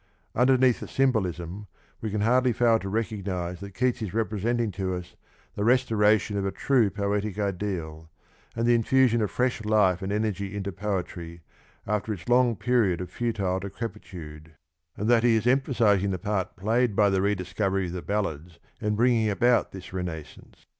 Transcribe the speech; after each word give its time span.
Underneath 0.33 0.79
the 0.79 0.87
symbolism 0.87 1.67
we 2.01 2.09
can 2.09 2.21
hardly 2.21 2.53
fail 2.53 2.79
to 2.79 2.89
recog 2.89 3.23
nise 3.23 3.59
that 3.59 3.75
Keats 3.75 4.01
is 4.01 4.15
representing 4.15 4.71
to 4.71 4.95
us 4.95 5.15
the 5.53 5.63
restoration 5.63 6.37
of 6.39 6.43
a 6.47 6.51
true 6.51 6.89
poetic 6.89 7.37
ideal, 7.37 8.09
and 8.55 8.65
the 8.65 8.73
infusion 8.73 9.21
of 9.21 9.29
fresh 9.29 9.63
life 9.63 10.01
and 10.01 10.11
energy 10.11 10.55
into 10.55 10.71
poetry 10.71 11.41
after 11.85 12.11
its 12.11 12.27
long 12.27 12.55
period 12.55 12.99
of 12.99 13.11
futile 13.11 13.59
decrepi 13.59 14.01
tude, 14.01 14.53
and 14.97 15.07
that 15.07 15.23
he 15.23 15.35
is 15.35 15.45
emphasising 15.45 16.09
the 16.09 16.17
part 16.17 16.55
played 16.55 16.95
by 16.95 17.11
the 17.11 17.21
rediscovery 17.21 17.85
of 17.85 17.91
the 17.93 18.01
ballads 18.01 18.57
in 18.79 18.95
bringing 18.95 19.29
about 19.29 19.71
this 19.71 19.89
renais 19.89 20.23
sance. 20.25 20.65